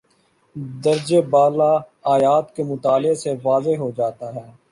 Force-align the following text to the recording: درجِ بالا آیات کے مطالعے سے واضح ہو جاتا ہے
درجِ 0.83 1.09
بالا 1.31 1.71
آیات 2.13 2.45
کے 2.55 2.63
مطالعے 2.63 3.13
سے 3.15 3.33
واضح 3.43 3.75
ہو 3.79 3.89
جاتا 3.97 4.33
ہے 4.35 4.45